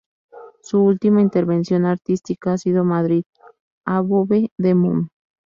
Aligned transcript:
Su 0.63 0.83
última 0.83 1.21
intervención 1.21 1.85
artística 1.85 2.53
ha 2.53 2.57
sido 2.57 2.83
Madrid, 2.83 3.21
above 3.85 4.29
the 4.57 4.73
Moon. 4.73 5.09